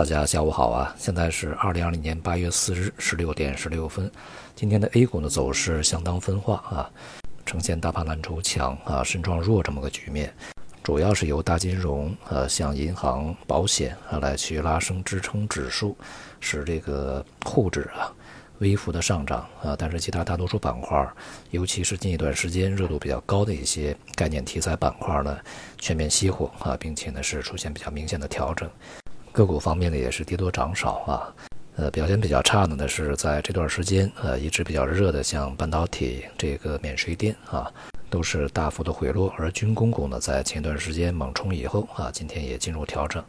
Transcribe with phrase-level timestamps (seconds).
[0.00, 0.96] 大家下午好啊！
[0.98, 4.10] 现在是二零二零年八月四日十六点十六分。
[4.56, 6.90] 今天的 A 股呢走势相当分化啊，
[7.44, 10.34] 呈现大盘蓝筹强啊，深创弱这么个局面。
[10.82, 15.94] 主要是由大金融呃，像银行、保险啊来去拉升支撑指数，
[16.40, 18.10] 使这个沪指啊
[18.60, 19.76] 微幅的上涨啊。
[19.78, 21.06] 但是其他大多数板块，
[21.50, 25.38] 尤其是近一段时间热度比较高的一些概念题材板块呢，
[25.76, 28.66] 全面熄火啊，并且呢是出现比较明显的调整。
[29.32, 31.34] 个股方面呢，也是跌多涨少啊，
[31.76, 37.70] 呃，表现比较差的呢是在这段时间，呃，一直比较热的像半导体、这个免税店啊，
[38.08, 39.32] 都是大幅的回落。
[39.38, 43.22] 而军工股呢，在前段时间猛冲以后啊，今天也进入调整。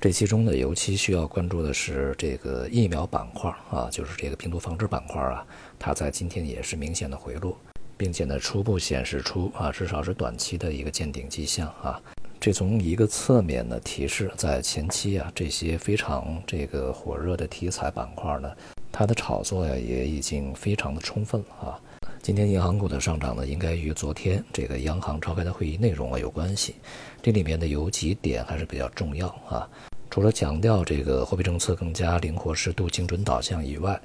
[0.00, 5.44] 这其中呢，尤其需要关注的是这个疫苗板块啊，就是这个病毒防治板块啊，
[5.78, 7.58] 它在今天也是明显的回落，
[7.96, 12.00] 并且呢，初步显示出啊，至少是短期的一个见顶迹象啊。
[12.40, 18.50] 这从一个侧面呢提示，在前期啊，这些非常这个火热的题材板块呢，
[18.90, 21.78] 它的炒作呀也已经非常的充分了啊。
[22.22, 26.76] 今天银行股的上涨呢，应该与昨天这个央行召开的会议内容啊有关系。
[27.20, 29.68] 这里面呢有几点还是比较重要啊。
[30.08, 34.00] 除了强调这个货币政策更加灵活、适度、精准导向以外，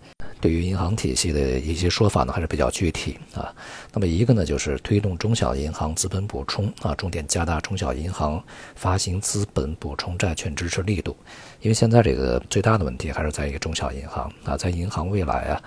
[0.46, 3.52] 对于银行体系的一些说法呢，还是比较具体啊。
[3.92, 8.40] 那么一个呢，就是推动中小银行资本补充啊，重点加大中小银行
[8.76, 11.18] 发行资本补充债券支持力度。
[11.62, 15.62] 因为现在这个最大的问题还是在于中小银行啊，在银行未来啊，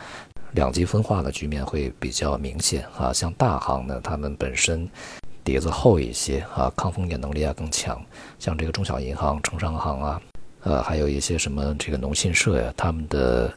[0.52, 3.12] 两极分化的局面会比较明显啊。
[3.12, 4.88] 像大行呢，他们本身
[5.42, 8.00] 底子厚一些啊，抗风险能力啊更强。
[8.38, 10.22] 像这个中小银行、城商行啊，
[10.62, 13.52] 呃，还有一些什么这个农信社呀，他们的。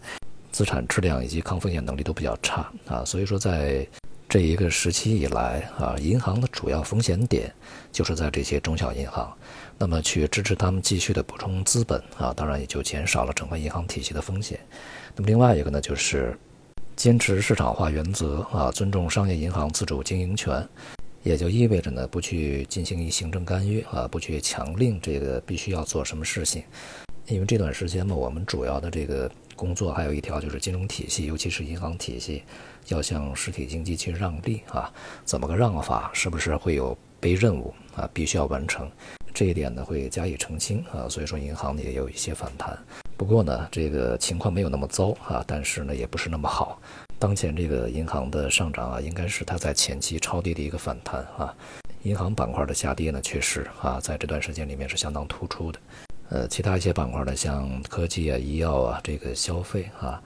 [0.51, 3.87] 资产质量以及抗风险能力都比较差啊，所以说在
[4.27, 7.53] 这一个时期以来啊，银行的主要风险点
[7.91, 9.33] 就是在这些中小银行，
[9.77, 14.59] 那么去支持他们继续的补充资本啊，当然也就减少了整个银行体系的风险。
[15.15, 16.37] 那么另外一个呢，就是
[16.95, 20.65] 坚持市场化原则啊，尊重商业银行自主经营权，
[21.23, 26.63] 也就意味着呢，不去进行行政干预啊，不去强令这个必须要做什么事情，
[27.27, 29.29] 因为这段时间嘛，我们主要的这个。
[29.61, 32.41] 工作还有一条就是金融体系，尤其是银行体系，
[32.87, 34.91] 要向实体经济去让利啊。
[35.23, 36.09] 怎么个让法？
[36.15, 38.09] 是不是会有背任务啊？
[38.11, 38.89] 必须要完成
[39.35, 39.85] 这一点呢？
[39.85, 41.07] 会加以澄清啊。
[41.07, 42.75] 所以说银行也有一些反弹。
[43.15, 46.81] 不过呢，这个情况没有那么糟啊，但是呢也不是那么好。
[47.19, 51.53] 当前这个银行的上涨啊，应该是它在前期超跌的一个反弹啊。
[52.01, 55.79] 银行板块的下跌呢，确实啊，在这段时间里面是相当突出的。
[56.31, 60.23] 呃，其他一些板块呢，像科技啊、医药啊、这个消费啊，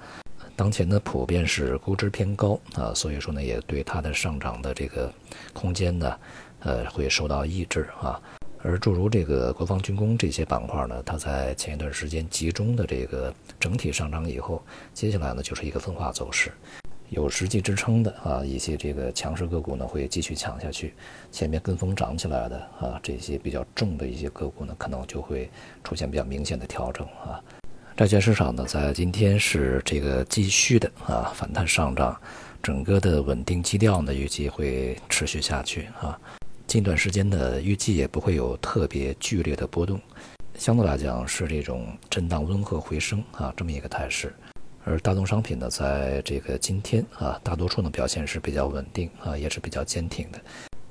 [0.56, 5.12] 当前呢普遍是估值偏高啊，所以说呢，也对它的上涨的这个
[5.52, 6.16] 空间呢，
[6.60, 8.22] 呃，会受到抑制啊。
[8.62, 16.52] 而诸如这个国防军工这些板块呢，它在前一段时间集中的这个整体上涨以后，接下来呢就是一个分化走势。
[17.10, 20.94] 有实际支撑的啊，一些这个强势个股呢会继续强下去，
[21.32, 25.50] 前面跟风涨起来的啊，这些比较重的一些个股呢，可能就会
[25.84, 27.40] 出现比较明显的调整啊。
[27.96, 32.20] 债券市场呢，在今天是这个继续的啊反弹上涨，
[32.62, 36.20] 整个的稳定基调呢预计会持续下去啊。
[36.68, 40.02] 近段时间的预计也不会有特别剧烈的波动，
[40.58, 44.34] 相对来讲是这种震荡温和回升啊这么一个态势。
[44.86, 50.40] 而大宗商品呢，在这个今天啊，大多数呢表现是比较稳定啊，也是比较坚挺的。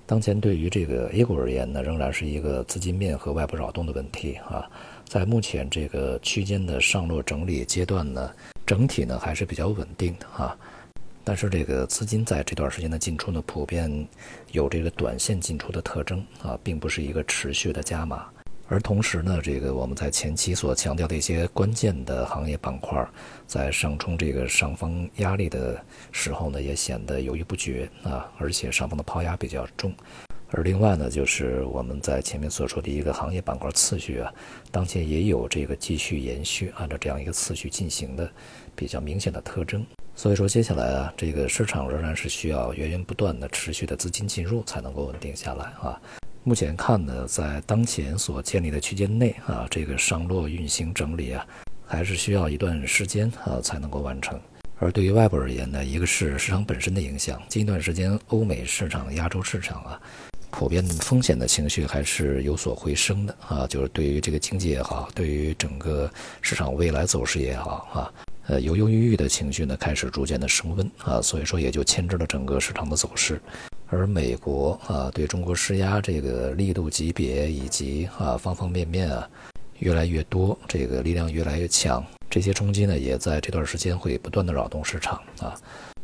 [0.04, 4.68] 当前对于这个 A 股而言呢，仍然是一个资金面和外部扰动的问题啊。
[5.04, 8.30] 在目前这个区间的上落整理阶段呢，
[8.66, 10.56] 整体呢还是比较稳定的啊。
[11.22, 14.08] 但是这个资金在这段时间的进出呢，普遍
[14.50, 18.26] 有这个短线进出的特征啊，并不是一个持续的加码。
[18.66, 23.06] 而同时呢，这个我们在前期所强调的一些关键的行业板块，
[23.46, 25.78] 在上冲这个上方压力的
[26.10, 29.92] 时候呢，也显得犹豫不决啊，而且上方的抛压比较重。
[30.50, 34.32] 而另外呢，就是我们在前面所说的一个行业板块次序啊，
[34.70, 38.30] 当前也有这个继续延续，按照这样一个次序进行的
[38.74, 39.84] 比较明显的特征。
[40.14, 46.00] 所以说，接下来啊，这个市场仍然是需要源源不断的持续的资金进入才能够稳定下来啊。
[46.46, 51.46] 目前看呢，在当前所建立的区间内啊，这个上落运行整理啊，
[51.86, 54.38] 还是需要一段时间啊才能够完成。
[54.78, 59.98] 而对于外部而言呢，一个是市场本身的影响，近一段时间欧美市场、亚洲市场啊，
[60.50, 66.10] 普遍风险的情绪还是有所回升的啊，就是对于这个经济也好，对于整个
[66.42, 68.12] 市场未来走势也好啊，
[68.48, 73.40] 呃，犹犹豫豫的情绪呢开始逐渐的升温啊，所以说也就牵制了整个市场的走势。
[73.94, 79.28] 而美国啊，对中国施压这个力度级别以及啊方方面面啊，
[79.78, 85.54] 越来越多，这个力量越来越强，这些冲击呢，也在这段时间会不断的扰动市场啊。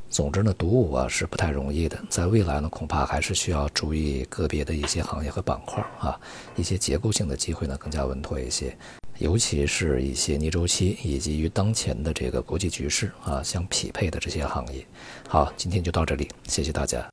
[0.09, 6.19] 总之呢，独舞啊是不太容易的，在未来呢，恐怕还是需要注意个别的一些行业和板块啊，
[6.55, 8.77] 一些结构性的机会呢更加稳妥一些，
[9.19, 14.87] 尤其是一些逆周期以及与当前的这个国际局势啊相匹配的这些行业。
[15.29, 17.10] 好，今天就到这里，谢谢大家。